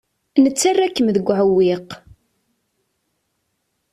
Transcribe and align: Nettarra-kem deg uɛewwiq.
Nettarra-kem 0.41 1.07
deg 1.15 1.27
uɛewwiq. 1.27 1.89